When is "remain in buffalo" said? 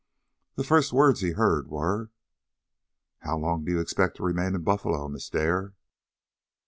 4.23-5.07